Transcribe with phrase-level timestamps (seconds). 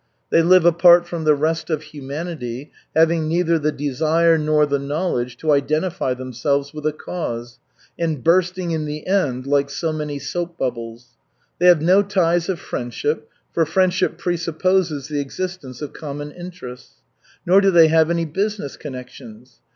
[0.31, 5.37] They live apart from the rest of humanity, having neither the desire nor the knowledge
[5.37, 7.59] to identify themselves with a "cause,"
[7.99, 11.09] and bursting in the end like so many soap bubbles.
[11.59, 16.95] They have no ties of friendship, for friendship presupposes the existence of common interests;
[17.45, 19.59] nor do they have any business connections.